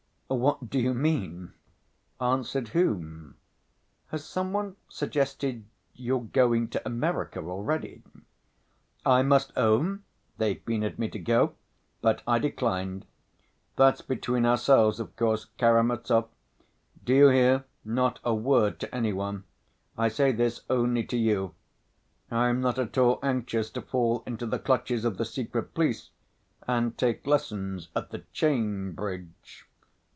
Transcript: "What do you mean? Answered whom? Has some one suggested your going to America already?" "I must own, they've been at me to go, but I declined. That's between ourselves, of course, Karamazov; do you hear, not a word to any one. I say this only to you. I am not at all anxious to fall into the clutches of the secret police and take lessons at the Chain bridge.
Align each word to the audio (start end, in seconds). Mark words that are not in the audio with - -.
"What 0.31 0.69
do 0.69 0.79
you 0.79 0.93
mean? 0.93 1.51
Answered 2.21 2.69
whom? 2.69 3.35
Has 4.07 4.23
some 4.23 4.53
one 4.53 4.77
suggested 4.87 5.65
your 5.93 6.23
going 6.23 6.69
to 6.69 6.81
America 6.87 7.39
already?" 7.41 8.01
"I 9.05 9.23
must 9.23 9.51
own, 9.57 10.05
they've 10.37 10.63
been 10.63 10.85
at 10.85 10.97
me 10.97 11.09
to 11.09 11.19
go, 11.19 11.55
but 11.99 12.23
I 12.25 12.39
declined. 12.39 13.05
That's 13.75 14.01
between 14.01 14.45
ourselves, 14.45 15.01
of 15.01 15.13
course, 15.17 15.47
Karamazov; 15.57 16.29
do 17.03 17.13
you 17.13 17.27
hear, 17.27 17.65
not 17.83 18.19
a 18.23 18.33
word 18.33 18.79
to 18.79 18.95
any 18.95 19.11
one. 19.11 19.43
I 19.97 20.07
say 20.07 20.31
this 20.31 20.61
only 20.69 21.03
to 21.07 21.17
you. 21.17 21.55
I 22.31 22.47
am 22.47 22.61
not 22.61 22.79
at 22.79 22.97
all 22.97 23.19
anxious 23.21 23.69
to 23.71 23.81
fall 23.81 24.23
into 24.25 24.45
the 24.45 24.59
clutches 24.59 25.03
of 25.03 25.17
the 25.17 25.25
secret 25.25 25.73
police 25.73 26.09
and 26.65 26.97
take 26.97 27.27
lessons 27.27 27.89
at 27.93 28.11
the 28.11 28.19
Chain 28.31 28.93
bridge. 28.93 29.65